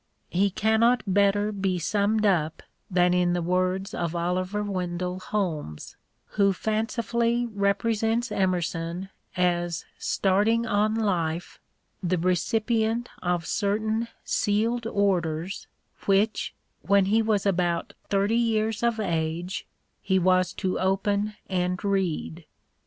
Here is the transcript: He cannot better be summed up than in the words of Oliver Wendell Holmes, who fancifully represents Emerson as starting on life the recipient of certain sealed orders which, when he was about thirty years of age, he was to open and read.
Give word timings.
He 0.31 0.49
cannot 0.49 1.03
better 1.05 1.51
be 1.51 1.77
summed 1.77 2.25
up 2.25 2.63
than 2.89 3.13
in 3.13 3.33
the 3.33 3.41
words 3.43 3.93
of 3.93 4.15
Oliver 4.15 4.63
Wendell 4.63 5.19
Holmes, 5.19 5.95
who 6.29 6.53
fancifully 6.53 7.45
represents 7.45 8.31
Emerson 8.31 9.09
as 9.37 9.85
starting 9.99 10.65
on 10.65 10.95
life 10.95 11.59
the 12.01 12.17
recipient 12.17 13.09
of 13.21 13.45
certain 13.45 14.07
sealed 14.23 14.87
orders 14.87 15.67
which, 16.07 16.55
when 16.81 17.05
he 17.05 17.21
was 17.21 17.45
about 17.45 17.93
thirty 18.09 18.35
years 18.35 18.81
of 18.81 18.99
age, 18.99 19.67
he 20.01 20.17
was 20.17 20.51
to 20.53 20.79
open 20.79 21.35
and 21.47 21.83
read. 21.85 22.45